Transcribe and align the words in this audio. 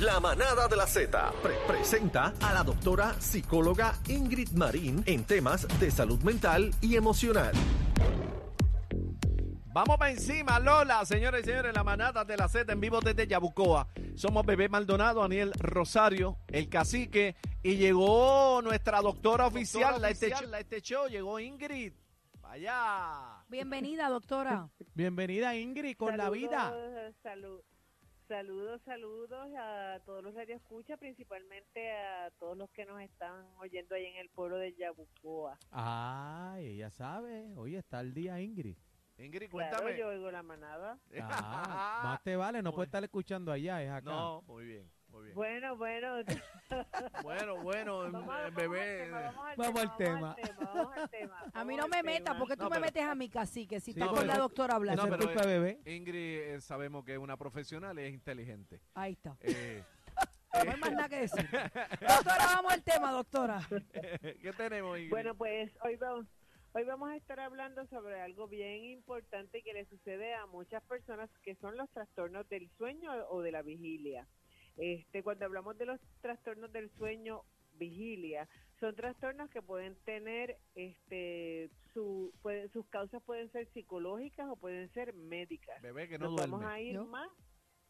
La 0.00 0.18
manada 0.20 0.66
de 0.68 0.76
la 0.76 0.86
Z 0.86 1.32
pre- 1.42 1.56
presenta 1.66 2.32
a 2.40 2.54
la 2.54 2.62
doctora 2.62 3.14
psicóloga 3.20 3.94
Ingrid 4.08 4.50
Marín 4.52 5.02
en 5.06 5.24
temas 5.24 5.66
de 5.78 5.90
salud 5.90 6.22
mental 6.22 6.70
y 6.80 6.96
emocional. 6.96 7.52
Vamos 9.72 9.98
para 9.98 10.10
encima, 10.10 10.58
Lola, 10.58 11.04
señores 11.04 11.42
y 11.42 11.50
señores, 11.50 11.74
la 11.74 11.84
manada 11.84 12.24
de 12.24 12.36
la 12.36 12.48
Z 12.48 12.72
en 12.72 12.80
vivo 12.80 13.00
desde 13.00 13.26
Yabucoa. 13.26 13.88
Somos 14.16 14.44
Bebé 14.44 14.68
Maldonado, 14.68 15.20
Daniel 15.20 15.52
Rosario, 15.58 16.38
el 16.48 16.68
cacique, 16.68 17.36
y 17.62 17.76
llegó 17.76 18.60
nuestra 18.62 19.00
doctora 19.00 19.46
oficial, 19.46 20.00
la, 20.00 20.10
este, 20.10 20.30
la 20.48 20.60
este 20.60 20.80
show, 20.80 21.06
llegó 21.08 21.38
Ingrid. 21.38 21.92
Vaya. 22.40 23.44
Bienvenida, 23.48 24.08
doctora. 24.08 24.68
Bienvenida 24.94 25.54
Ingrid 25.54 25.96
con 25.96 26.16
la 26.16 26.30
vida. 26.30 26.74
Saludos, 27.22 27.62
saludos, 28.30 28.80
saludos 28.82 29.48
a 29.58 29.98
todos 30.06 30.22
los 30.22 30.32
que 30.46 30.52
escucha, 30.52 30.96
principalmente 30.96 31.90
a 31.90 32.30
todos 32.38 32.56
los 32.56 32.70
que 32.70 32.84
nos 32.86 33.00
están 33.02 33.44
oyendo 33.58 33.96
ahí 33.96 34.06
en 34.06 34.16
el 34.18 34.28
pueblo 34.30 34.56
de 34.56 34.72
Yabucoa. 34.72 35.58
Ay, 35.72 36.66
ella 36.74 36.90
sabe, 36.90 37.52
hoy 37.56 37.74
está 37.74 37.98
el 38.00 38.14
día 38.14 38.40
Ingrid. 38.40 38.76
Ingrid, 39.18 39.50
Claro, 39.50 39.78
cuéntame. 39.78 39.98
yo 39.98 40.08
oigo 40.10 40.30
la 40.30 40.44
manada. 40.44 40.96
Ah, 41.20 42.02
más 42.04 42.22
te 42.22 42.36
vale, 42.36 42.62
no 42.62 42.72
puede 42.72 42.86
estar 42.86 43.02
escuchando 43.02 43.50
allá, 43.50 43.82
es 43.82 43.90
acá. 43.90 44.10
No, 44.10 44.42
muy 44.42 44.64
bien, 44.64 44.88
muy 45.10 45.24
bien. 45.24 45.34
Bueno, 45.34 45.76
bueno. 45.76 46.16
Bueno, 47.24 47.62
bueno, 47.62 48.10
Vamos, 48.12 48.34
eh, 48.46 48.50
bebé. 48.54 49.10
vamos 49.56 49.80
al 49.82 49.96
tema, 49.96 50.36
tema. 50.36 50.36
vamos 50.36 50.36
al 50.36 50.36
tema, 50.36 50.70
vamos 50.74 50.96
al 50.96 51.10
tema, 51.10 51.44
A 51.52 51.64
mí 51.64 51.76
no 51.76 51.88
me 51.88 52.02
metas, 52.02 52.36
porque 52.36 52.56
tú 52.56 52.62
No, 52.64 52.70
me 52.70 52.76
pero- 52.76 52.86
metes 52.86 53.02
a 53.04 53.14
mi 53.14 53.28
cacique 53.28 53.80
si 53.80 53.86
Sí, 53.92 53.98
está 53.98 54.04
no, 54.06 54.10
con 54.12 54.20
pero- 54.20 54.32
la 54.32 54.38
doctora 54.38 54.74
hablando. 54.76 55.06
No, 55.06 55.16
pero 55.18 55.46
bebé. 55.48 55.80
Ingrid 55.84 56.14
eh, 56.54 56.60
sabemos 56.60 57.04
que 57.04 57.12
es 57.14 57.18
una 57.18 57.36
profesional 57.36 57.98
y 57.98 58.02
es 58.02 58.12
inteligente. 58.14 58.80
Ahí 58.94 59.12
está. 59.12 59.36
Eh, 59.40 59.82
No 60.64 60.70
hay 60.72 60.80
más 60.80 60.92
nada 60.92 61.08
que 61.08 61.20
decir. 61.20 61.48
doctora, 62.00 62.44
vamos 62.46 62.72
al 62.72 62.82
tema, 62.82 63.12
doctora. 63.12 63.60
¿Qué 64.20 64.52
tenemos, 64.56 64.96
Ingrid? 64.98 65.10
Bueno, 65.10 65.34
pues 65.36 65.70
hoy 65.84 65.96
vamos, 65.96 66.26
hoy 66.72 66.84
vamos 66.84 67.10
a 67.10 67.16
estar 67.16 67.38
hablando 67.40 67.86
sobre 67.86 68.20
algo 68.20 68.48
bien 68.48 68.84
importante 68.84 69.62
que 69.62 69.72
le 69.72 69.84
sucede 69.86 70.34
a 70.34 70.46
muchas 70.46 70.82
personas, 70.84 71.30
que 71.44 71.54
son 71.56 71.76
los 71.76 71.88
trastornos 71.90 72.48
del 72.48 72.68
sueño 72.78 73.12
o 73.28 73.42
de 73.42 73.52
la 73.52 73.62
vigilia. 73.62 74.26
Este, 74.76 75.22
cuando 75.22 75.44
hablamos 75.44 75.76
de 75.78 75.86
los 75.86 76.00
trastornos 76.20 76.72
del 76.72 76.90
sueño 76.96 77.42
vigilia, 77.74 78.48
son 78.78 78.94
trastornos 78.94 79.50
que 79.50 79.62
pueden 79.62 79.94
tener, 80.04 80.56
este, 80.74 81.70
su, 81.94 82.32
pueden- 82.42 82.70
sus 82.72 82.86
causas 82.88 83.22
pueden 83.22 83.50
ser 83.52 83.66
psicológicas 83.72 84.48
o 84.48 84.56
pueden 84.56 84.88
ser 84.92 85.12
médicas. 85.14 85.80
Bebé 85.82 86.08
que 86.08 86.18
no 86.18 86.26
Nos 86.26 86.36
duerme. 86.36 86.52
vamos 86.56 86.70
a 86.70 86.80
ir 86.80 86.94
¿Yo? 86.94 87.04
más 87.06 87.28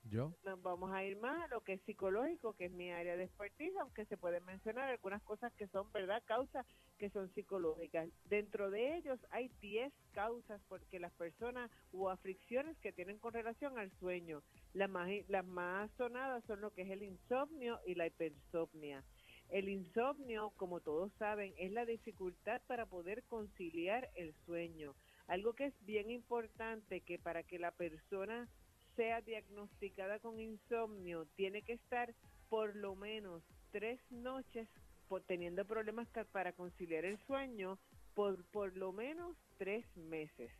Yo. 0.05 0.33
nos 0.45 0.63
vamos 0.63 0.93
a 0.93 1.05
ir 1.05 1.17
más 1.19 1.43
a 1.45 1.49
lo 1.49 1.61
que 1.63 1.75
es 1.75 1.83
psicológico, 1.83 2.55
que 2.55 2.67
es 2.67 2.73
mi 2.73 2.91
área 2.91 3.17
de 3.17 3.25
expertise, 3.25 3.77
aunque 3.81 4.07
se 4.07 4.17
pueden 4.17 4.45
mencionar 4.45 4.89
algunas 4.91 5.23
cosas 5.23 5.53
que 5.55 5.67
son, 5.69 5.91
¿verdad?, 5.93 6.23
causas 6.27 6.67
que 6.99 7.11
son 7.11 7.33
psicológicas. 7.35 8.09
Dentro 8.25 8.71
de 8.71 8.97
ellos 8.97 9.19
hay 9.31 9.49
10 9.61 9.93
causas 10.13 10.61
porque 10.69 10.99
las 10.99 11.13
personas 11.13 11.71
o 11.93 12.09
aflicciones 12.11 12.79
que 12.79 12.93
tienen 12.93 13.19
con 13.19 13.33
relación 13.35 13.79
al 13.79 13.91
sueño. 13.99 14.43
Las 14.73 14.89
más, 14.89 15.09
las 15.29 15.45
más 15.45 15.91
sonadas 15.97 16.45
son 16.47 16.61
lo 16.61 16.71
que 16.73 16.83
es 16.83 16.91
el 16.91 17.03
insomnio 17.03 17.81
y 17.87 17.95
la 17.95 18.07
hipersomnia. 18.07 19.03
El 19.49 19.69
insomnio, 19.69 20.53
como 20.57 20.81
todos 20.81 21.11
saben, 21.19 21.53
es 21.59 21.73
la 21.73 21.85
dificultad 21.85 22.63
para 22.69 22.87
poder 22.87 23.25
conciliar 23.25 24.09
el 24.15 24.33
sueño. 24.47 24.95
Algo 25.27 25.55
que 25.55 25.67
es 25.67 25.75
bien 25.87 26.11
importante 26.11 27.01
que 27.01 27.19
para 27.19 27.43
que 27.43 27.59
la 27.59 27.73
persona 27.73 28.49
sea 28.95 29.21
diagnosticada 29.23 30.19
con 30.21 30.39
insomnio, 30.41 31.27
tiene 31.37 31.63
que 31.63 31.73
estar 31.73 32.15
por 32.49 32.77
lo 32.77 32.95
menos 32.95 33.43
tres 33.73 34.01
noches 34.11 34.69
por- 35.09 35.23
teniendo 35.23 35.65
problemas 35.65 36.07
para 36.33 36.53
conciliar 36.53 37.05
el 37.05 37.19
sueño 37.27 37.79
por 38.15 38.45
por 38.51 38.77
lo 38.77 38.93
menos 38.93 39.37
tres 39.59 39.85
meses. 39.97 40.53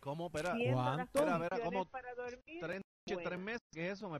¿Cómo? 0.00 0.26
Espera, 0.26 0.54
¿Cuánto? 0.72 1.02
Espera, 1.04 1.36
espera, 1.36 1.64
¿cómo? 1.64 1.84
para 1.86 2.14
dormir, 2.14 2.60
Tres 2.60 2.82
buenas. 3.12 3.24
tres 3.24 3.38
meses, 3.40 3.62
¿qué 3.72 3.86
es 3.86 3.92
eso? 3.98 4.08
Me- 4.10 4.18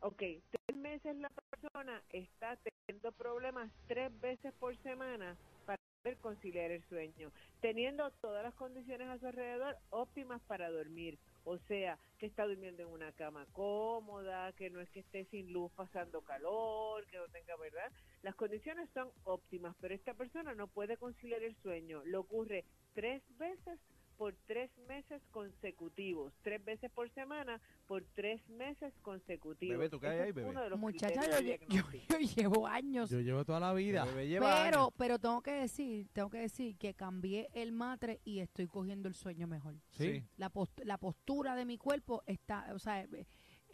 Ok, 0.00 0.18
tres 0.18 0.76
meses 0.76 1.16
la 1.16 1.30
persona 1.30 2.02
está 2.10 2.56
teniendo 2.56 3.12
problemas 3.12 3.70
tres 3.86 4.10
veces 4.20 4.52
por 4.54 4.76
semana 4.82 5.36
para 5.64 5.78
poder 6.02 6.18
conciliar 6.18 6.72
el 6.72 6.82
sueño, 6.88 7.30
teniendo 7.60 8.10
todas 8.20 8.42
las 8.42 8.54
condiciones 8.54 9.08
a 9.08 9.18
su 9.18 9.26
alrededor 9.28 9.76
óptimas 9.90 10.42
para 10.42 10.70
dormir. 10.70 11.18
O 11.44 11.58
sea, 11.58 11.98
que 12.18 12.26
está 12.26 12.44
durmiendo 12.46 12.82
en 12.82 12.88
una 12.88 13.12
cama 13.12 13.46
cómoda, 13.52 14.52
que 14.54 14.70
no 14.70 14.80
es 14.80 14.90
que 14.90 15.00
esté 15.00 15.24
sin 15.26 15.52
luz 15.52 15.70
pasando 15.72 16.22
calor, 16.22 17.06
que 17.06 17.18
no 17.18 17.28
tenga, 17.28 17.56
¿verdad? 17.56 17.92
Las 18.22 18.34
condiciones 18.34 18.88
son 18.94 19.10
óptimas, 19.24 19.76
pero 19.80 19.94
esta 19.94 20.14
persona 20.14 20.54
no 20.54 20.66
puede 20.66 20.96
conciliar 20.96 21.42
el 21.42 21.56
sueño. 21.62 22.02
Le 22.04 22.16
ocurre 22.16 22.64
tres 22.94 23.22
veces 23.38 23.78
por 24.16 24.34
tres 24.46 24.70
meses 24.88 25.22
consecutivos, 25.30 26.32
tres 26.42 26.64
veces 26.64 26.90
por 26.90 27.08
semana 27.10 27.60
por 27.86 28.04
tres 28.14 28.46
meses 28.48 28.92
consecutivos. 29.02 29.76
Bebé, 29.78 29.90
¿tú 29.90 30.00
qué 30.00 30.06
hay 30.06 30.14
Ese 30.14 30.22
ahí, 30.24 30.32
bebé? 30.32 30.76
Muchacha, 30.76 31.40
yo, 31.40 32.18
llevo 32.36 32.66
años. 32.66 33.10
Yo 33.10 33.20
llevo 33.20 33.44
toda 33.44 33.60
la 33.60 33.72
vida. 33.74 34.02
Años. 34.02 34.64
Pero, 34.64 34.92
pero 34.96 35.18
tengo 35.18 35.42
que 35.42 35.52
decir, 35.52 36.08
tengo 36.12 36.30
que 36.30 36.38
decir 36.38 36.76
que 36.76 36.94
cambié 36.94 37.48
el 37.52 37.72
matre 37.72 38.20
y 38.24 38.38
estoy 38.40 38.66
cogiendo 38.66 39.08
el 39.08 39.14
sueño 39.14 39.46
mejor. 39.46 39.74
Sí. 39.90 40.22
La, 40.36 40.48
post- 40.50 40.80
la 40.84 40.98
postura 40.98 41.54
de 41.54 41.64
mi 41.64 41.76
cuerpo 41.78 42.22
está, 42.26 42.72
o 42.74 42.78
sea, 42.78 43.06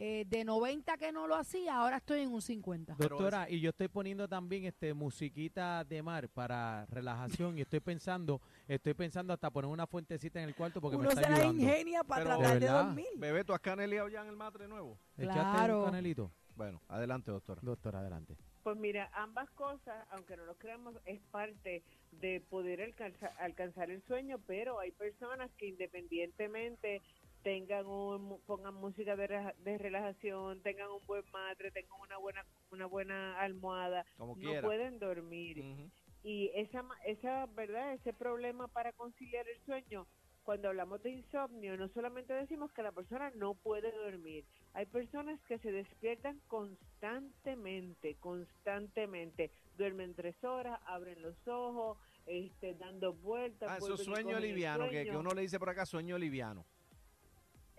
eh, 0.01 0.23
de 0.27 0.45
90 0.45 0.95
que 0.97 1.11
no 1.11 1.27
lo 1.27 1.35
hacía, 1.35 1.75
ahora 1.75 1.97
estoy 1.97 2.21
en 2.21 2.31
un 2.33 2.41
50. 2.41 2.95
Pero 2.97 3.17
Doctora, 3.17 3.49
y 3.49 3.59
yo 3.59 3.71
estoy 3.71 3.89
poniendo 3.89 4.29
también 4.29 4.63
este 4.65 4.93
musiquita 4.93 5.83
de 5.83 6.01
mar 6.01 6.29
para 6.29 6.85
relajación 6.85 7.57
y 7.57 7.61
estoy 7.61 7.81
pensando, 7.81 8.39
estoy 8.67 8.93
pensando 8.93 9.33
hasta 9.33 9.51
poner 9.51 9.69
una 9.69 9.85
fuentecita 9.87 10.41
en 10.41 10.47
el 10.47 10.55
cuarto 10.55 10.79
porque 10.79 10.95
Uno 10.95 11.09
me 11.09 11.15
se 11.15 11.21
está 11.21 11.29
la 11.31 11.35
ayudando. 11.43 11.61
ingenia 11.63 12.03
para 12.05 12.23
Pero- 12.23 12.37
tratar 12.37 12.53
¿De 12.59 12.65
verdad? 12.65 12.85
dormir. 12.85 13.07
Bebé, 13.17 13.43
¿tú 13.43 13.53
has 13.53 13.59
caneleado 13.59 14.07
ya 14.07 14.21
en 14.21 14.27
el 14.29 14.37
matre 14.37 14.67
nuevo? 14.69 14.97
Echaste 15.17 15.33
Claro. 15.41 15.79
un 15.79 15.85
canelito. 15.85 16.31
Bueno, 16.55 16.81
adelante, 16.87 17.31
doctora. 17.31 17.59
Doctora, 17.61 17.99
adelante. 17.99 18.35
Pues 18.63 18.77
mira, 18.77 19.09
ambas 19.13 19.49
cosas, 19.51 20.05
aunque 20.11 20.35
no 20.37 20.45
lo 20.45 20.55
creamos, 20.55 20.93
es 21.05 21.19
parte 21.31 21.83
de 22.11 22.41
poder 22.49 22.81
alcanzar, 22.81 23.33
alcanzar 23.39 23.89
el 23.89 24.01
sueño, 24.03 24.37
pero 24.45 24.79
hay 24.79 24.91
personas 24.91 25.49
que 25.57 25.67
independientemente 25.67 27.01
tengan 27.43 27.85
un, 27.87 28.39
pongan 28.45 28.75
música 28.75 29.15
de, 29.15 29.77
relajación, 29.77 30.61
tengan 30.61 30.89
un 30.91 31.05
buen 31.05 31.23
madre, 31.31 31.71
tengan 31.71 31.99
una 31.99 32.17
buena 32.17 32.45
una 32.71 32.85
buena 32.85 33.39
almohada, 33.39 34.05
Como 34.17 34.35
no 34.35 34.41
quiera. 34.41 34.61
pueden 34.61 34.99
dormir. 34.99 35.89
Y 36.23 36.51
esa, 36.53 36.83
esa, 37.05 37.45
¿verdad? 37.47 37.93
Ese 37.93 38.13
problema 38.13 38.67
para 38.67 38.91
conciliar 38.93 39.47
el 39.47 39.59
sueño, 39.65 40.05
cuando 40.43 40.67
hablamos 40.69 41.01
de 41.03 41.11
insomnio, 41.11 41.77
no 41.77 41.87
solamente 41.89 42.33
decimos 42.33 42.71
que 42.73 42.83
la 42.83 42.91
persona 42.91 43.31
no 43.35 43.53
puede 43.53 43.91
dormir. 43.91 44.45
Hay 44.73 44.85
personas 44.85 45.39
que 45.47 45.59
se 45.59 45.71
despiertan 45.71 46.39
constantemente, 46.47 48.15
constantemente. 48.15 49.51
Duermen 49.77 50.13
tres 50.15 50.43
horas, 50.43 50.79
abren 50.85 51.21
los 51.21 51.35
ojos, 51.47 51.97
este, 52.25 52.73
dando 52.73 53.13
vueltas. 53.13 53.69
Ah, 53.71 53.77
eso 53.77 53.97
sueño 53.97 54.39
liviano, 54.39 54.89
que, 54.89 55.05
que 55.05 55.15
uno 55.15 55.31
le 55.31 55.41
dice 55.41 55.59
por 55.59 55.69
acá 55.69 55.85
sueño 55.85 56.17
liviano. 56.17 56.65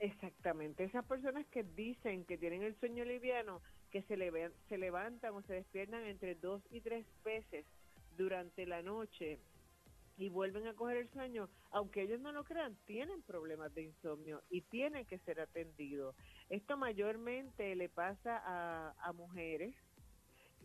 Exactamente, 0.01 0.85
esas 0.85 1.05
personas 1.05 1.47
que 1.49 1.63
dicen 1.63 2.25
que 2.25 2.39
tienen 2.39 2.63
el 2.63 2.75
sueño 2.81 3.05
liviano, 3.05 3.61
que 3.91 4.03
se, 4.05 4.17
leve- 4.17 4.53
se 4.69 4.79
levantan 4.79 5.35
o 5.35 5.43
se 5.43 5.53
despiertan 5.55 6.05
entre 6.07 6.35
dos 6.37 6.63
y 6.71 6.81
tres 6.81 7.07
veces 7.23 7.67
durante 8.17 8.65
la 8.67 8.83
noche 8.83 9.39
y 10.17 10.29
vuelven 10.31 10.67
a 10.69 10.75
coger 10.75 10.99
el 10.99 11.11
sueño, 11.11 11.51
aunque 11.71 12.03
ellos 12.03 12.21
no 12.21 12.33
lo 12.33 12.45
crean, 12.45 12.77
tienen 12.87 13.23
problemas 13.23 13.75
de 13.75 13.83
insomnio 13.85 14.43
y 14.51 14.63
tienen 14.63 15.07
que 15.07 15.19
ser 15.21 15.41
atendidos. 15.41 16.17
Esto 16.49 16.77
mayormente 16.79 17.75
le 17.77 17.89
pasa 17.91 18.43
a, 18.45 18.95
a 19.01 19.13
mujeres 19.13 19.75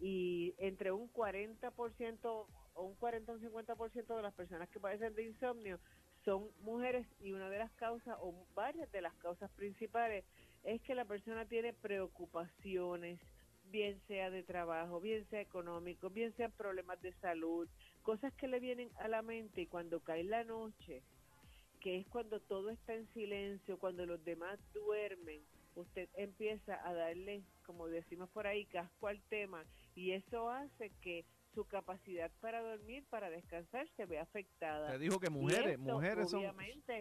y 0.01 0.53
entre 0.57 0.91
un 0.91 1.07
40% 1.09 2.47
o 2.73 2.83
un 2.83 2.95
40 2.95 3.31
o 3.31 3.35
un 3.35 3.41
50% 3.41 4.15
de 4.15 4.21
las 4.21 4.33
personas 4.33 4.69
que 4.69 4.79
padecen 4.79 5.15
de 5.15 5.23
insomnio 5.23 5.79
son 6.25 6.49
mujeres 6.61 7.07
y 7.21 7.31
una 7.31 7.49
de 7.49 7.59
las 7.59 7.71
causas 7.73 8.17
o 8.19 8.33
varias 8.55 8.91
de 8.91 9.01
las 9.01 9.13
causas 9.15 9.49
principales 9.51 10.25
es 10.63 10.81
que 10.81 10.95
la 10.95 11.05
persona 11.05 11.45
tiene 11.45 11.71
preocupaciones, 11.71 13.19
bien 13.71 14.01
sea 14.07 14.31
de 14.31 14.41
trabajo, 14.41 14.99
bien 14.99 15.25
sea 15.29 15.39
económico, 15.39 16.09
bien 16.09 16.35
sean 16.35 16.51
problemas 16.51 16.99
de 17.01 17.13
salud, 17.13 17.69
cosas 18.01 18.33
que 18.33 18.47
le 18.47 18.59
vienen 18.59 18.89
a 18.99 19.07
la 19.07 19.21
mente 19.21 19.61
y 19.61 19.67
cuando 19.67 19.99
cae 19.99 20.23
la 20.23 20.43
noche, 20.43 21.03
que 21.79 21.97
es 21.97 22.07
cuando 22.07 22.39
todo 22.39 22.71
está 22.71 22.95
en 22.95 23.07
silencio, 23.13 23.77
cuando 23.77 24.07
los 24.07 24.23
demás 24.25 24.59
duermen, 24.73 25.41
usted 25.75 26.09
empieza 26.15 26.79
a 26.87 26.93
darle, 26.93 27.43
como 27.65 27.87
decimos 27.87 28.29
por 28.31 28.47
ahí, 28.47 28.65
casco 28.65 29.07
al 29.07 29.21
tema 29.29 29.63
y 29.93 30.11
eso 30.11 30.49
hace 30.49 30.89
que 31.01 31.25
su 31.55 31.65
capacidad 31.65 32.29
para 32.41 32.61
dormir, 32.61 33.05
para 33.09 33.29
descansar, 33.31 33.87
se 33.95 34.05
vea 34.05 34.21
afectada. 34.21 34.91
Te 34.91 34.99
dijo 34.99 35.19
que 35.19 35.29
mujeres, 35.31 35.79
esto, 35.79 35.93
mujeres 35.93 36.29
son, 36.29 36.43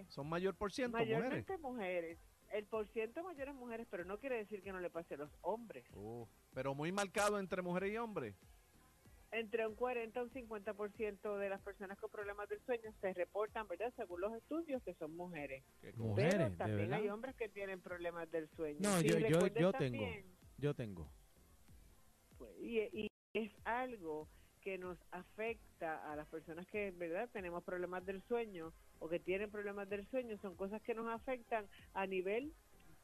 son 0.08 0.28
mayor 0.28 0.54
por 0.56 0.72
ciento, 0.72 0.96
mujeres. 0.96 1.18
mayormente 1.18 1.58
mujeres. 1.58 2.18
El 2.52 2.66
por 2.66 2.86
ciento 2.88 3.22
mayor 3.24 3.48
es 3.48 3.54
mujeres, 3.54 3.86
pero 3.90 4.04
no 4.04 4.18
quiere 4.18 4.36
decir 4.36 4.62
que 4.62 4.70
no 4.72 4.80
le 4.80 4.88
pase 4.88 5.14
a 5.14 5.16
los 5.18 5.30
hombres. 5.42 5.84
Uh, 5.92 6.24
pero 6.54 6.74
muy 6.74 6.92
marcado 6.92 7.38
entre 7.40 7.60
mujeres 7.62 7.92
y 7.92 7.96
hombres. 7.98 8.36
Entre 9.32 9.66
un 9.66 9.74
40 9.74 10.20
y 10.20 10.22
un 10.22 10.30
50% 10.30 11.36
de 11.38 11.48
las 11.48 11.60
personas 11.62 11.98
con 11.98 12.08
problemas 12.08 12.48
del 12.48 12.60
sueño 12.64 12.92
se 13.00 13.12
reportan, 13.12 13.66
¿verdad? 13.66 13.92
Según 13.96 14.20
los 14.20 14.32
estudios, 14.36 14.80
que 14.84 14.94
son 14.94 15.16
mujeres. 15.16 15.64
Mujeres, 15.96 16.32
pero 16.34 16.50
¿de 16.50 16.56
también 16.56 16.92
hay 16.94 17.08
hombres 17.08 17.34
que 17.34 17.48
tienen 17.48 17.80
problemas 17.80 18.30
del 18.30 18.48
sueño. 18.50 18.78
No, 18.80 19.00
yo- 19.00 19.18
yo- 19.18 19.48
yo 19.48 19.72
tengo. 19.72 20.06
Yo 20.58 20.74
tengo. 20.74 21.10
pues, 22.38 22.52
y, 22.60 22.78
y 22.92 23.10
es 23.32 23.52
algo 23.64 24.28
que 24.64 24.78
nos 24.78 24.98
afecta 25.12 26.10
a 26.10 26.16
las 26.16 26.26
personas 26.28 26.66
que, 26.68 26.90
¿verdad? 26.92 27.28
Tenemos 27.32 27.62
problemas 27.62 28.04
del 28.06 28.22
sueño 28.22 28.72
o 28.98 29.08
que 29.08 29.20
tienen 29.20 29.50
problemas 29.50 29.88
del 29.90 30.06
sueño, 30.08 30.38
son 30.38 30.56
cosas 30.56 30.80
que 30.82 30.94
nos 30.94 31.06
afectan 31.08 31.66
a 31.92 32.06
nivel, 32.06 32.52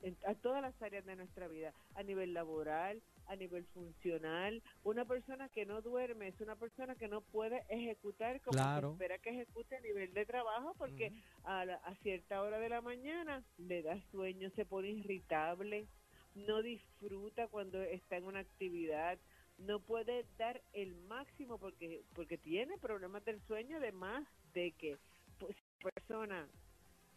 en- 0.03 0.17
a 0.27 0.35
todas 0.35 0.63
las 0.63 0.81
áreas 0.81 1.05
de 1.05 1.15
nuestra 1.17 1.47
vida, 1.49 1.75
a 1.95 2.03
nivel 2.03 2.33
laboral, 2.33 3.03
a 3.27 3.37
nivel 3.37 3.65
funcional. 3.67 4.63
Una 4.83 5.05
persona 5.05 5.51
que 5.51 5.67
no 5.67 5.83
duerme 5.83 6.29
es 6.29 6.41
una 6.41 6.57
persona 6.57 6.95
que 6.95 7.07
no 7.09 7.21
puede 7.21 7.63
ejecutar 7.69 8.41
como 8.41 8.57
Claro. 8.57 8.89
se 8.89 8.93
espera 8.95 9.19
que 9.19 9.31
ejecute 9.31 9.77
a 9.77 9.81
nivel 9.81 10.15
de 10.15 10.25
trabajo 10.25 10.75
porque 10.79 11.13
a, 11.45 11.67
la- 11.67 11.75
a 11.77 11.95
cierta 11.97 12.41
hora 12.43 12.59
de 12.59 12.71
la 12.71 12.81
mañana 12.81 13.45
le 13.59 13.83
da 13.83 14.01
sueño, 14.11 14.49
se 14.57 14.65
pone 14.65 14.89
irritable, 14.89 15.87
no 16.35 16.63
disfruta 16.63 17.49
cuando 17.49 17.83
está 17.83 18.17
en 18.17 18.25
una 18.25 18.39
actividad, 18.41 19.19
no 19.61 19.81
puede 19.81 20.25
dar 20.39 20.61
el 20.73 20.95
máximo 20.95 21.59
porque 21.59 22.03
porque 22.15 22.39
tiene 22.39 22.79
problemas 22.79 23.25
del 23.25 23.41
sueño, 23.47 23.77
además 23.79 24.27
de 24.55 24.73
que 24.73 24.99
pues, 25.39 25.55
si 25.57 25.63
la 25.85 25.91
persona 25.91 26.49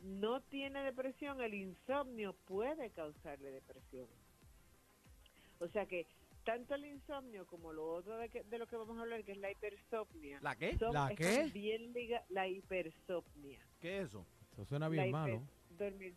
no 0.01 0.41
tiene 0.41 0.83
depresión, 0.83 1.41
el 1.41 1.53
insomnio 1.53 2.33
puede 2.45 2.89
causarle 2.91 3.51
depresión. 3.51 4.07
O 5.59 5.67
sea 5.69 5.85
que 5.85 6.05
tanto 6.43 6.75
el 6.75 6.85
insomnio 6.85 7.45
como 7.47 7.71
lo 7.71 7.85
otro 7.93 8.17
de, 8.17 8.27
que- 8.29 8.43
de 8.43 8.57
lo 8.57 8.67
que 8.67 8.75
vamos 8.75 8.97
a 8.97 9.01
hablar, 9.01 9.23
que 9.23 9.31
es 9.31 9.37
la 9.37 9.49
hipersomnia, 9.51 10.39
¿La 10.41 10.55
qué? 10.57 10.77
son- 10.77 10.93
¿La 10.93 11.13
qué? 11.15 11.49
bien 11.53 11.93
liga- 11.93 12.25
la 12.29 12.47
hipersomnia. 12.49 13.65
¿Qué 13.79 13.99
es 14.01 14.07
eso? 14.09 14.25
Eso 14.51 14.65
suena 14.65 14.89
bien 14.89 15.05
hiper- 15.05 15.11
malo. 15.11 15.41
Dormir, 15.69 16.15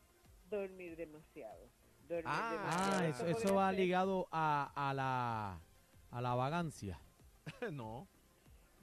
dormir 0.50 0.96
demasiado. 0.96 1.68
Dormir 2.08 2.24
Ah, 2.26 2.50
demasiado. 2.52 2.98
Ah, 2.98 3.08
eso, 3.08 3.26
eso 3.38 3.54
va 3.54 3.70
ser- 3.70 3.78
ligado 3.80 4.28
a, 4.32 4.72
a 4.90 4.94
la 4.94 5.60
a 6.16 6.22
la 6.22 6.34
vagancia. 6.34 6.98
no. 7.72 8.08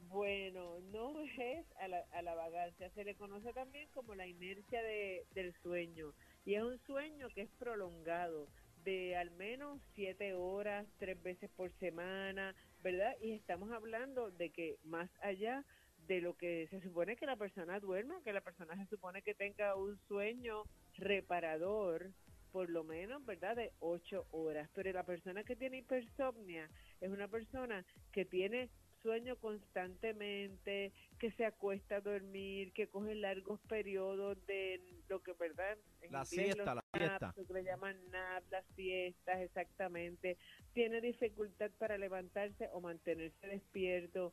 Bueno, 0.10 0.80
no 0.92 1.20
es 1.24 1.66
a 1.82 1.88
la, 1.88 2.06
a 2.12 2.22
la 2.22 2.36
vagancia, 2.36 2.92
se 2.92 3.04
le 3.04 3.16
conoce 3.16 3.52
también 3.54 3.90
como 3.90 4.14
la 4.14 4.28
inercia 4.28 4.84
de, 4.84 5.26
del 5.34 5.52
sueño. 5.64 6.14
Y 6.46 6.54
es 6.54 6.62
un 6.62 6.78
sueño 6.86 7.30
que 7.30 7.42
es 7.42 7.50
prolongado, 7.58 8.50
de 8.84 9.16
al 9.16 9.32
menos 9.32 9.82
siete 9.96 10.36
horas, 10.36 10.86
tres 11.00 11.20
veces 11.24 11.50
por 11.56 11.72
semana, 11.80 12.54
¿verdad? 12.84 13.16
Y 13.20 13.32
estamos 13.32 13.72
hablando 13.72 14.30
de 14.30 14.52
que 14.52 14.78
más 14.84 15.10
allá 15.20 15.66
de 16.06 16.22
lo 16.22 16.36
que 16.36 16.68
se 16.70 16.82
supone 16.82 17.16
que 17.16 17.26
la 17.26 17.38
persona 17.38 17.80
duerma, 17.80 18.22
que 18.24 18.34
la 18.34 18.42
persona 18.42 18.76
se 18.76 18.86
supone 18.86 19.24
que 19.24 19.34
tenga 19.34 19.76
un 19.76 19.98
sueño 20.08 20.66
reparador, 20.98 22.12
por 22.54 22.70
lo 22.70 22.84
menos, 22.84 23.26
¿verdad? 23.26 23.56
De 23.56 23.74
ocho 23.80 24.28
horas. 24.32 24.70
Pero 24.76 24.94
la 24.94 25.04
persona 25.04 25.44
que 25.44 25.56
tiene 25.56 25.80
hipersomnia 25.80 26.70
es 27.02 27.10
una 27.10 27.28
persona 27.28 27.84
que 28.12 28.26
tiene 28.26 28.70
sueño 29.02 29.36
constantemente, 29.38 30.94
que 31.20 31.32
se 31.32 31.46
acuesta 31.46 31.98
a 31.98 32.02
dormir, 32.02 32.72
que 32.72 32.88
coge 32.88 33.16
largos 33.16 33.60
periodos 33.68 34.38
de 34.46 34.80
lo 35.10 35.22
que, 35.24 35.34
¿verdad? 35.34 35.78
En 36.02 36.12
La 36.14 36.24
siesta, 36.24 36.76
la 36.76 36.86
siesta. 36.96 37.20
naps, 37.28 37.38
lo 37.38 37.46
que 37.48 37.54
le 37.54 37.64
llaman 37.64 37.98
nap, 38.12 38.44
las 38.52 38.66
siestas, 38.76 39.42
exactamente. 39.42 40.38
Tiene 40.74 41.02
dificultad 41.02 41.72
para 41.80 41.98
levantarse 41.98 42.70
o 42.72 42.82
mantenerse 42.82 43.48
despierto. 43.48 44.32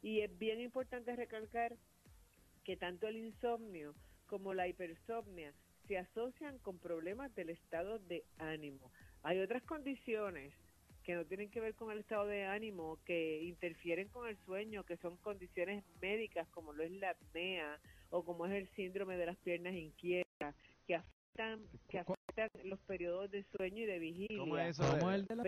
Y 0.00 0.22
es 0.22 0.36
bien 0.38 0.60
importante 0.60 1.14
recalcar 1.14 1.76
que 2.64 2.78
tanto 2.78 3.08
el 3.08 3.18
insomnio 3.18 3.94
como 4.26 4.54
la 4.54 4.68
hipersomnia 4.68 5.52
se 5.88 5.98
asocian 5.98 6.58
con 6.58 6.78
problemas 6.78 7.34
del 7.34 7.48
estado 7.50 7.98
de 7.98 8.24
ánimo. 8.38 8.92
Hay 9.22 9.40
otras 9.40 9.62
condiciones 9.64 10.52
que 11.02 11.14
no 11.14 11.24
tienen 11.24 11.50
que 11.50 11.60
ver 11.60 11.74
con 11.74 11.90
el 11.90 12.00
estado 12.00 12.26
de 12.26 12.44
ánimo, 12.44 12.98
que 13.06 13.42
interfieren 13.42 14.08
con 14.08 14.28
el 14.28 14.36
sueño, 14.44 14.84
que 14.84 14.98
son 14.98 15.16
condiciones 15.16 15.82
médicas 16.02 16.46
como 16.50 16.74
lo 16.74 16.82
es 16.84 16.92
la 16.92 17.10
apnea 17.10 17.80
o 18.10 18.22
como 18.22 18.46
es 18.46 18.52
el 18.52 18.68
síndrome 18.76 19.16
de 19.16 19.26
las 19.26 19.36
piernas 19.38 19.72
inquietas, 19.74 20.54
que 20.86 20.94
afectan, 20.96 21.60
que 21.88 21.98
afectan 22.00 22.48
los 22.64 22.78
periodos 22.80 23.30
de 23.30 23.42
sueño 23.56 23.82
y 23.82 23.86
de 23.86 23.98
vigilia. 23.98 24.38
¿Cómo 24.38 24.58
es 24.58 24.78
eso? 24.78 24.90
Como 24.98 25.08
de- 25.08 25.16
el 25.16 25.26
de 25.26 25.36
la 25.36 25.44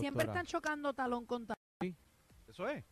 Siempre 0.00 0.24
están 0.24 0.46
chocando 0.46 0.94
talón 0.94 1.26
con 1.26 1.46
talón. 1.46 1.96
Eso 2.48 2.66
es. 2.68 2.82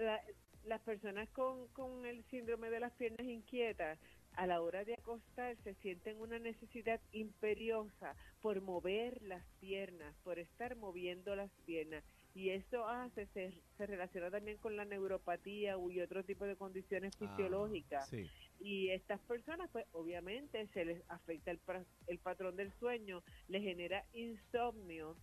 La- 0.00 0.20
las 0.64 0.80
personas 0.80 1.28
con, 1.30 1.68
con 1.68 2.06
el 2.06 2.24
síndrome 2.24 2.70
de 2.70 2.80
las 2.80 2.92
piernas 2.94 3.26
inquietas 3.26 3.98
a 4.36 4.46
la 4.46 4.60
hora 4.62 4.84
de 4.84 4.94
acostarse 4.94 5.74
sienten 5.82 6.20
una 6.20 6.38
necesidad 6.38 7.00
imperiosa 7.12 8.14
por 8.40 8.60
mover 8.60 9.22
las 9.22 9.44
piernas, 9.60 10.14
por 10.24 10.38
estar 10.38 10.76
moviendo 10.76 11.34
las 11.36 11.50
piernas. 11.66 12.04
Y 12.34 12.50
eso 12.50 12.88
hace, 12.88 13.26
se, 13.28 13.52
se 13.76 13.86
relaciona 13.86 14.28
también 14.30 14.58
con 14.58 14.76
la 14.76 14.84
neuropatía 14.84 15.76
y 15.90 16.00
otro 16.00 16.24
tipo 16.24 16.44
de 16.44 16.56
condiciones 16.56 17.14
Ah, 17.14 17.18
fisiológicas. 17.28 18.08
sí. 18.08 18.28
Y 18.60 18.90
estas 18.90 19.20
personas, 19.20 19.68
pues 19.70 19.84
obviamente 19.92 20.66
se 20.68 20.84
les 20.84 21.02
afecta 21.10 21.50
el, 21.50 21.60
el 22.08 22.18
patrón 22.18 22.56
del 22.56 22.72
sueño, 22.78 23.22
les 23.48 23.62
genera 23.62 24.04
insomnio. 24.14 25.16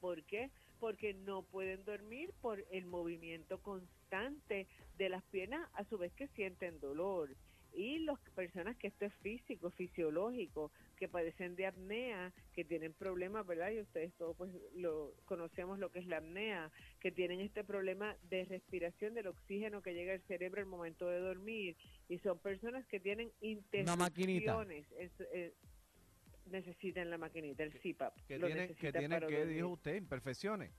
¿Por 0.00 0.22
qué? 0.24 0.50
Porque 0.80 1.14
no 1.14 1.42
pueden 1.44 1.84
dormir 1.84 2.32
por 2.40 2.64
el 2.70 2.84
movimiento 2.86 3.60
constante 3.62 4.66
de 4.96 5.08
las 5.08 5.24
piernas, 5.24 5.68
a 5.74 5.84
su 5.84 5.98
vez 5.98 6.12
que 6.14 6.28
sienten 6.28 6.78
dolor. 6.80 7.30
Y 7.74 8.00
las 8.00 8.18
personas 8.34 8.76
que 8.76 8.88
esto 8.88 9.04
es 9.04 9.14
físico, 9.16 9.70
fisiológico, 9.70 10.72
que 10.96 11.06
padecen 11.08 11.54
de 11.54 11.66
apnea, 11.66 12.32
que 12.54 12.64
tienen 12.64 12.92
problemas, 12.92 13.46
¿verdad? 13.46 13.70
Y 13.70 13.80
ustedes 13.80 14.12
todos 14.14 14.36
pues 14.36 14.50
lo 14.74 15.14
conocemos 15.26 15.78
lo 15.78 15.90
que 15.92 16.00
es 16.00 16.06
la 16.06 16.16
apnea, 16.16 16.72
que 17.00 17.12
tienen 17.12 17.40
este 17.40 17.62
problema 17.62 18.16
de 18.30 18.44
respiración 18.46 19.14
del 19.14 19.28
oxígeno 19.28 19.80
que 19.82 19.94
llega 19.94 20.12
al 20.14 20.22
cerebro 20.22 20.60
al 20.60 20.66
momento 20.66 21.06
de 21.08 21.20
dormir 21.20 21.76
y 22.08 22.18
son 22.18 22.38
personas 22.40 22.84
que 22.86 22.98
tienen 22.98 23.30
Una 23.40 23.94
maquinita. 23.96 24.40
interrupciones 24.64 24.86
en 24.98 25.10
su- 25.16 25.26
eh, 25.32 25.54
necesitan 26.46 27.10
la 27.10 27.18
maquinita, 27.18 27.62
el 27.62 27.72
CPAP. 27.78 28.16
Que 28.26 28.38
lo 28.38 28.46
tienen, 28.46 28.74
que 28.74 28.92
tienen, 28.92 29.20
¿qué 29.28 29.46
dijo 29.46 29.68
usted? 29.68 29.94
Imperfecciones. 29.96 30.72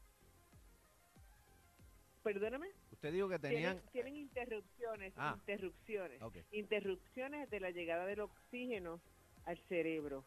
Perdóname. 2.24 2.68
Usted 3.00 3.14
dijo 3.14 3.30
que 3.30 3.40
tenían... 3.40 3.80
Tienen, 3.80 3.92
tienen 3.94 4.16
interrupciones, 4.18 5.14
Ah. 5.16 5.38
interrupciones, 5.40 6.20
interrupciones 6.52 7.50
de 7.50 7.62
la 7.62 7.72
llegada 7.72 8.06
del 8.06 8.20
oxígeno 8.20 9.00
al 9.46 9.58
cerebro. 9.70 10.26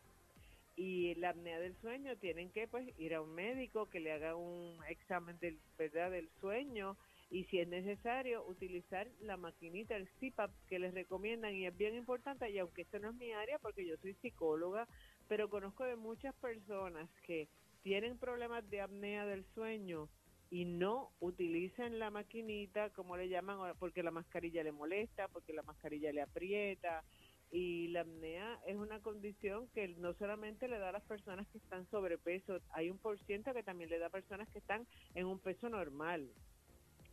Y 0.74 1.14
la 1.16 1.28
apnea 1.30 1.60
del 1.60 1.76
sueño 1.82 2.16
tienen 2.16 2.50
que 2.50 2.66
pues 2.68 2.88
ir 2.98 3.14
a 3.14 3.20
un 3.20 3.34
médico 3.34 3.90
que 3.90 4.00
le 4.00 4.10
haga 4.10 4.36
un 4.36 4.82
examen 4.88 5.38
del 5.38 5.58
verdad 5.76 6.10
del 6.10 6.30
sueño 6.40 6.96
y 7.30 7.44
si 7.44 7.58
es 7.58 7.68
necesario 7.68 8.42
utilizar 8.46 9.06
la 9.20 9.36
maquinita 9.36 9.94
el 9.94 10.08
CPAP 10.18 10.50
que 10.70 10.78
les 10.78 10.94
recomiendan 10.94 11.54
y 11.54 11.66
es 11.66 11.76
bien 11.76 11.94
importante 11.94 12.48
y 12.48 12.58
aunque 12.58 12.82
esto 12.82 12.98
no 13.00 13.10
es 13.10 13.16
mi 13.16 13.32
área 13.32 13.58
porque 13.58 13.86
yo 13.86 13.98
soy 13.98 14.14
psicóloga 14.22 14.88
pero 15.28 15.50
conozco 15.50 15.84
de 15.84 15.96
muchas 15.96 16.34
personas 16.36 17.06
que 17.26 17.48
tienen 17.82 18.16
problemas 18.16 18.68
de 18.70 18.80
apnea 18.80 19.26
del 19.26 19.44
sueño 19.54 20.08
y 20.52 20.66
no 20.66 21.11
utilizan 21.21 21.99
la 21.99 22.11
maquinita, 22.11 22.90
como 22.90 23.16
le 23.16 23.30
llaman, 23.30 23.75
porque 23.78 24.02
la 24.02 24.11
mascarilla 24.11 24.62
le 24.62 24.71
molesta, 24.71 25.26
porque 25.28 25.54
la 25.54 25.62
mascarilla 25.62 26.12
le 26.12 26.21
aprieta. 26.21 27.02
Y 27.50 27.88
la 27.88 28.02
apnea 28.02 28.61
es 28.66 28.76
una 28.76 29.00
condición 29.00 29.66
que 29.68 29.88
no 29.88 30.12
solamente 30.12 30.68
le 30.68 30.78
da 30.78 30.90
a 30.90 30.92
las 30.92 31.04
personas 31.04 31.49
que 31.49 31.56
están 31.56 31.88
sobrepeso, 31.88 32.61
hay 32.73 32.90
un 32.90 32.99
por 32.99 33.18
ciento 33.21 33.54
que 33.54 33.62
también 33.62 33.88
le 33.88 33.99
da 33.99 34.09
a 34.09 34.11
personas 34.11 34.47
que 34.50 34.59
están 34.59 34.87
en 35.14 35.25
un 35.25 35.38
peso 35.38 35.71
normal. 35.71 36.28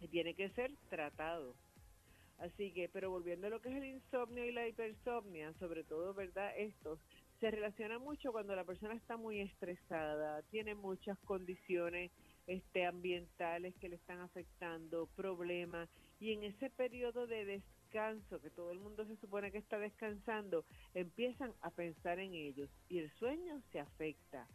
Y 0.01 0.09
tiene 0.09 0.33
que 0.33 0.49
ser 0.49 0.73
tratado. 0.89 1.55
Así 2.39 2.73
que, 2.73 2.89
pero 2.89 3.09
volviendo 3.09 3.47
a 3.47 3.51
lo 3.51 3.61
que 3.61 3.69
es 3.69 3.75
el 3.75 3.85
insomnio 3.85 4.45
y 4.45 4.51
la 4.51 4.67
hipersomnia, 4.67 5.53
sobre 5.59 5.85
todo, 5.85 6.13
¿verdad? 6.13 6.51
Estos 6.57 6.99
se 7.39 7.51
relaciona 7.51 7.99
mucho 7.99 8.33
cuando 8.33 8.53
la 8.53 8.65
persona 8.65 8.95
está 8.95 9.15
muy 9.15 9.39
estresada, 9.39 10.41
tiene 10.51 10.75
muchas 10.75 11.17
condiciones 11.19 12.11
este, 12.49 12.85
ambientales 12.85 13.75
que 13.75 13.89
le 13.89 13.95
están 13.95 14.19
afectando, 14.21 15.07
problemas, 15.15 15.87
y 16.19 16.33
en 16.33 16.43
ese 16.43 16.71
periodo 16.71 17.27
de 17.27 17.45
descanso, 17.45 18.41
que 18.41 18.49
todo 18.49 18.71
el 18.71 18.79
mundo 18.79 19.05
se 19.05 19.15
supone 19.17 19.51
que 19.51 19.59
está 19.59 19.77
descansando, 19.77 20.65
empiezan 20.95 21.53
a 21.61 21.69
pensar 21.69 22.17
en 22.19 22.33
ellos 22.33 22.69
y 22.89 22.97
el 22.97 23.11
sueño 23.11 23.61
se 23.71 23.79
afecta. 23.79 24.47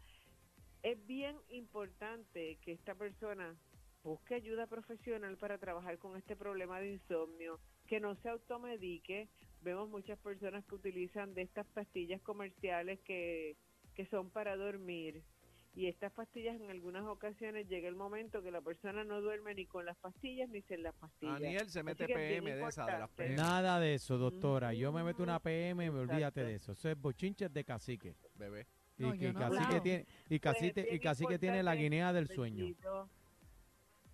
Es 0.83 1.07
bien 1.07 1.37
importante 1.51 2.59
que 2.63 2.73
esta 2.73 2.97
persona 2.97 3.57
busque 4.03 4.35
ayuda 4.35 4.67
profesional 4.67 5.39
para 5.39 5.59
trabajar 5.59 5.99
con 5.99 6.17
este 6.17 6.35
problema 6.35 6.81
de 6.81 6.95
insomnio, 6.95 7.61
que 7.87 8.01
no 8.01 8.17
se 8.17 8.29
automedique. 8.29 9.29
Vemos 9.63 9.89
muchas 9.89 10.19
personas 10.19 10.65
que 10.67 10.75
utilizan 10.75 11.33
de 11.33 11.43
estas 11.43 11.67
pastillas 11.69 12.21
comerciales 12.23 13.01
que, 13.03 13.57
que 13.95 14.05
son 14.07 14.31
para 14.31 14.57
dormir. 14.57 15.23
Y 15.77 15.89
estas 15.89 16.13
pastillas 16.13 16.61
en 16.61 16.71
algunas 16.71 17.05
ocasiones 17.05 17.69
llega 17.69 17.89
el 17.89 17.97
momento 17.97 18.43
que 18.43 18.53
la 18.53 18.61
persona 18.61 19.03
no 19.03 19.21
duerme 19.21 19.55
ni 19.55 19.67
con 19.67 19.85
las 19.85 19.97
pastillas 19.97 20.49
ni 20.49 20.63
sin 20.63 20.83
las 20.85 20.95
pastillas. 20.95 21.41
Daniel 21.41 21.69
se 21.69 21.83
mete 21.83 22.07
PM 22.07 22.55
de 22.55 22.63
esa, 22.69 22.87
de 22.87 22.99
las. 22.99 23.11
PM. 23.11 23.35
Nada 23.35 23.81
de 23.81 23.95
eso, 23.95 24.17
doctora. 24.17 24.73
Yo 24.73 24.93
me 24.93 25.03
meto 25.03 25.23
una 25.23 25.41
PM 25.41 25.85
y 25.85 25.91
me 25.91 26.01
olvídate 26.01 26.45
de 26.45 26.55
eso. 26.55 26.73
Eso 26.73 26.89
es 26.89 27.01
bochinches 27.01 27.53
de 27.53 27.65
cacique. 27.65 28.15
Bebé. 28.37 28.67
Y 28.97 29.03
No, 29.03 29.13
que 29.19 29.33
no 29.33 29.41
cacique 29.41 29.81
tiene, 29.81 30.07
y 30.27 30.39
Pues 30.39 30.41
cacique, 30.41 30.81
es 30.89 30.95
y 30.95 31.01
cacique 31.01 31.39
tiene 31.39 31.63
la 31.65 31.75
guinea 31.75 32.13
del 32.13 32.29
sueño. 32.29 32.65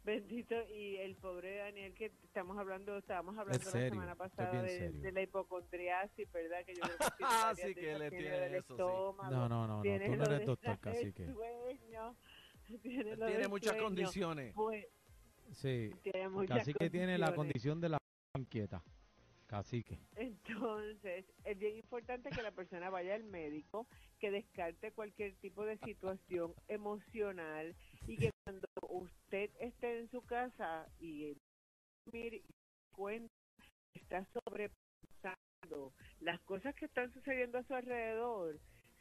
Bendito, 0.04 0.54
y 0.68 0.96
el 0.96 1.16
pobre 1.16 1.56
Daniel 1.56 1.94
que 1.94 2.06
estamos 2.24 2.56
hablando, 2.58 2.96
estábamos 2.98 3.36
hablando 3.38 3.64
la 3.64 3.70
semana 3.70 4.14
pasada 4.14 4.62
de, 4.62 4.90
de 4.90 5.12
la 5.12 5.22
hipocondriasis, 5.22 6.30
¿verdad? 6.32 6.64
Que 6.64 6.74
yo 6.74 6.82
creo 6.82 6.96
que 6.98 7.04
tiene 7.18 7.30
Ah, 7.32 7.52
sí 7.54 7.74
que 7.74 7.98
le 7.98 8.10
tiene 8.10 8.46
eso, 8.46 8.48
sí. 8.50 8.56
estómago, 8.72 9.30
No, 9.30 9.48
no, 9.48 9.66
no, 9.66 9.76
no. 9.76 9.82
tiene 9.82 10.06
Tú 10.08 10.16
no 10.16 10.24
eres 10.24 10.46
doctor 10.46 10.78
cacique. 10.80 11.26
sueño, 11.32 12.16
tiene, 12.82 13.48
muchas 13.48 13.70
sueño, 13.72 13.84
condiciones. 13.84 14.54
pues, 14.54 14.86
Sí. 15.52 15.90
tiene 16.02 16.90
tiene 16.90 17.18
la 17.18 17.34
condición 17.34 17.80
de 17.80 17.88
la 17.90 17.98
inquieta. 18.38 18.82
Cacique. 19.46 19.98
Entonces, 20.14 21.24
es 21.42 21.58
bien 21.58 21.74
importante 21.76 22.30
que 22.30 22.40
la 22.40 22.52
persona 22.52 22.88
vaya 22.88 23.16
al 23.16 23.24
médico, 23.24 23.88
que 24.20 24.30
descarte 24.30 24.92
cualquier 24.92 25.34
tipo 25.38 25.64
de 25.64 25.76
situación 25.78 26.54
emocional 26.68 27.74
y 28.06 28.16
que 28.16 28.30
cuando 28.44 28.68
usted 28.90 29.50
esté 29.60 30.00
en 30.00 30.10
su 30.10 30.22
casa 30.22 30.86
y 31.00 31.36
mire 32.12 32.36
y 32.38 32.40
se 32.40 32.94
cuenta 32.94 33.28
que 33.94 34.00
está 34.00 34.26
sobrepasando 34.32 35.92
las 36.20 36.40
cosas 36.40 36.74
que 36.74 36.86
están 36.86 37.12
sucediendo 37.12 37.58
a 37.58 37.64
su 37.64 37.74
alrededor, 37.74 38.58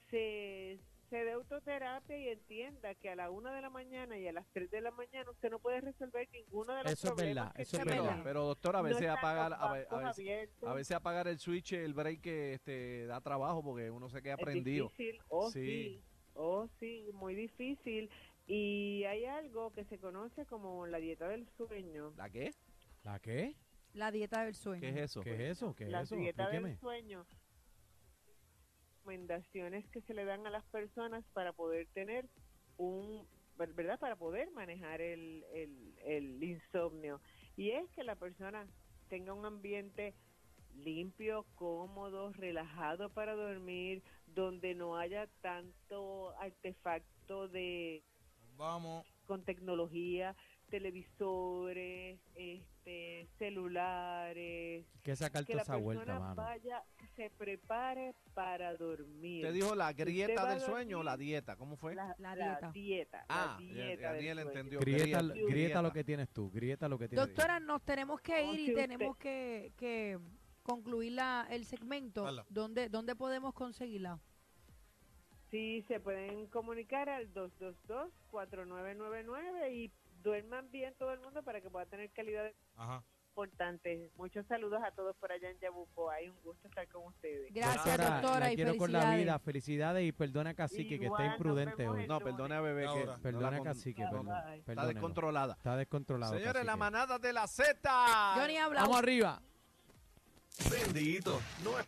se, 0.09 0.79
se 1.09 1.23
dé 1.23 1.31
autoterapia 1.31 2.17
y 2.17 2.27
entienda 2.29 2.93
que 2.95 3.09
a 3.09 3.15
la 3.15 3.29
una 3.31 3.53
de 3.53 3.61
la 3.61 3.69
mañana 3.69 4.17
y 4.17 4.27
a 4.27 4.31
las 4.33 4.45
tres 4.53 4.69
de 4.71 4.81
la 4.81 4.91
mañana 4.91 5.29
usted 5.31 5.49
no 5.49 5.59
puede 5.59 5.81
resolver 5.81 6.27
ninguno 6.31 6.73
de 6.75 6.83
los 6.83 6.91
Eso 6.93 7.07
es 7.09 7.15
verdad, 7.15 7.53
que 7.55 7.61
eso 7.63 7.77
es 7.77 7.85
verdad. 7.85 8.21
pero 8.23 8.45
doctor, 8.45 8.75
a 8.75 8.79
No 8.79 8.83
veces 8.85 9.01
están 9.01 9.17
apagar, 9.17 9.53
a, 9.53 9.71
ve- 9.73 9.87
a 9.89 9.97
veces, 9.97 10.49
a 10.63 10.73
veces 10.73 10.95
apagar 10.95 11.27
el 11.27 11.39
switch, 11.39 11.73
el 11.73 11.93
break, 11.93 12.25
este, 12.25 13.05
da 13.07 13.21
trabajo 13.21 13.63
porque 13.63 13.89
uno 13.89 14.09
se 14.09 14.21
queda 14.21 14.35
Es 14.35 14.43
prendido. 14.43 14.89
difícil, 14.89 15.19
oh 15.29 15.49
Sí. 15.49 15.59
sí. 15.65 16.03
oh 16.33 16.67
sí, 16.79 17.09
muy 17.13 17.35
difícil. 17.35 18.09
Y 18.51 19.03
hay 19.03 19.25
algo 19.25 19.71
que 19.73 19.85
se 19.85 19.99
conoce 19.99 20.43
como 20.47 20.87
la 20.87 20.97
dieta 20.97 21.27
del 21.27 21.47
sueño. 21.55 22.13
¿La 22.17 22.31
qué? 22.31 22.51
¿La 23.03 23.19
qué? 23.19 23.55
La 23.93 24.09
dieta 24.11 24.43
del 24.43 24.55
sueño. 24.55 24.81
¿Qué 24.81 24.89
es 24.89 24.97
eso? 24.97 25.21
¿Qué 25.21 25.33
es 25.35 25.39
eso? 25.57 25.75
¿Qué 25.75 25.83
es 25.83 25.91
la 25.91 26.01
eso? 26.01 26.15
dieta 26.15 26.43
Explíqueme. 26.43 26.69
del 26.69 26.79
sueño. 26.79 27.25
Recomendaciones 28.97 29.87
que 29.89 30.01
se 30.01 30.13
le 30.15 30.25
dan 30.25 30.47
a 30.47 30.49
las 30.49 30.65
personas 30.65 31.23
para 31.33 31.53
poder 31.53 31.87
tener 31.93 32.27
un, 32.77 33.27
ver- 33.55 33.73
¿verdad? 33.73 33.99
Para 33.99 34.15
poder 34.15 34.49
manejar 34.51 34.99
el, 34.99 35.43
el, 35.53 35.93
el 36.03 36.43
insomnio. 36.43 37.21
Y 37.55 37.69
es 37.71 37.87
que 37.91 38.03
la 38.03 38.15
persona 38.15 38.67
tenga 39.09 39.33
un 39.33 39.45
ambiente 39.45 40.15
limpio, 40.75 41.45
cómodo, 41.55 42.31
relajado 42.33 43.09
para 43.11 43.35
dormir, 43.35 44.01
donde 44.25 44.73
no 44.73 44.97
haya 44.97 45.27
tanto 45.41 46.35
artefacto 46.39 47.47
de 47.47 48.03
Vamos. 48.59 49.05
con 49.25 49.43
tecnología, 49.43 50.35
televisores, 50.69 52.19
este, 52.35 53.27
celulares, 53.37 54.85
Que 55.03 55.15
sacar 55.15 55.45
que 55.45 55.53
toda 55.53 55.57
la 55.57 55.61
esa 55.63 55.73
persona 55.73 55.83
vuelta, 55.95 56.19
mano. 56.19 56.35
vaya, 56.35 56.83
se 57.15 57.29
prepare 57.31 58.13
para 58.33 58.75
dormir. 58.75 59.45
Usted 59.45 59.53
dijo 59.53 59.75
la 59.75 59.93
grieta 59.93 60.45
del 60.49 60.59
sueño 60.61 60.99
o 60.99 61.03
la 61.03 61.15
dieta, 61.17 61.55
¿cómo 61.55 61.75
fue? 61.77 61.95
La, 61.95 62.15
La 62.19 62.35
la 62.35 62.45
dieta. 62.51 62.71
dieta. 62.71 63.25
ah, 63.29 63.57
la 63.59 64.13
dieta 64.13 64.15
sueño. 64.15 64.41
entendió. 64.41 64.79
Grieta, 64.79 65.21
grieta, 65.21 65.47
grieta 65.49 65.81
lo 65.81 65.91
que 65.93 66.03
tienes 66.03 66.29
tú, 66.29 66.49
grieta 66.51 66.87
lo 66.89 66.97
que 66.99 67.07
tienes 67.07 67.25
tú. 67.25 67.31
Doctora, 67.31 67.59
nos 67.59 67.81
tenemos 67.83 68.21
que 68.21 68.43
ir 68.43 68.59
y 68.59 68.63
usted- 68.69 68.75
tenemos 68.75 69.17
que, 69.17 69.71
que 69.77 70.19
concluir 70.63 71.13
la, 71.13 71.47
el 71.49 71.65
segmento. 71.65 72.25
¿Dónde, 72.49 72.89
¿Dónde 72.89 73.15
podemos 73.15 73.53
conseguirla? 73.53 74.19
Sí, 75.51 75.83
se 75.87 75.99
pueden 75.99 76.47
comunicar 76.47 77.09
al 77.09 77.31
222-4999 77.33 79.71
y 79.73 79.91
duerman 80.23 80.69
bien 80.71 80.93
todo 80.97 81.11
el 81.13 81.19
mundo 81.19 81.41
para 81.43 81.59
que 81.61 81.69
pueda 81.69 81.85
tener 81.87 82.09
calidad 82.11 82.43
de 82.43 82.53
Ajá. 82.75 83.01
importante. 83.29 84.11
Muchos 84.17 84.45
saludos 84.47 84.81
a 84.85 84.91
todos 84.91 85.15
por 85.15 85.31
allá 85.31 85.49
en 85.49 85.57
Yabuco. 85.59 86.11
Hay 86.11 86.27
un 86.29 86.35
gusto 86.43 86.67
estar 86.67 86.87
con 86.89 87.05
ustedes. 87.07 87.51
Gracias, 87.53 87.97
doctora, 87.97 88.39
la 88.41 88.51
y 88.53 88.55
quiero 88.57 88.75
con 88.77 88.91
la 88.91 88.99
felicidades. 88.99 89.23
vida. 89.25 89.39
Felicidades 89.39 90.07
y 90.07 90.11
perdona 90.11 90.49
a 90.51 90.53
Cacique 90.53 90.99
que 90.99 91.05
está 91.07 91.25
imprudente 91.25 91.87
hoy. 91.87 92.05
No, 92.07 92.19
perdone 92.19 92.53
a 92.55 92.61
bebé 92.61 92.81
que 92.81 92.87
Ahora. 92.87 93.15
no 93.17 93.21
Perdona 93.23 93.47
a 93.47 93.57
con- 93.59 93.63
Cacique, 93.67 94.03
está 94.03 94.85
descontrolada. 94.85 95.53
Está 95.55 95.75
descontrolado. 95.77 96.33
Señores, 96.37 96.65
la 96.65 96.75
manada 96.75 97.17
de 97.17 97.33
la 97.33 97.47
Z. 97.47 98.35
Yo 98.37 98.47
ni. 98.47 98.57
Vamos 98.75 98.97
arriba. 98.97 99.41
Bendito. 100.69 101.39
No 101.63 101.79
es 101.79 101.87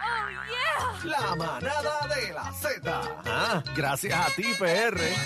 Oh, 0.00 0.28
yeah. 0.30 1.10
La 1.10 1.34
manada 1.34 2.06
de 2.08 2.32
la 2.32 2.52
Z. 2.52 2.80
Ah, 3.26 3.62
gracias 3.74 4.14
a 4.14 4.34
ti, 4.34 4.54
PR. 4.58 4.96